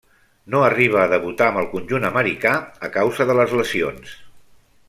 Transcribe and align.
No 0.53 0.61
arriba 0.67 1.01
a 1.03 1.11
debutar 1.11 1.49
amb 1.49 1.61
el 1.63 1.69
conjunt 1.75 2.09
americà, 2.11 2.57
a 2.89 2.93
causa 2.99 3.29
de 3.33 3.37
les 3.41 3.57
lesions. 3.63 4.21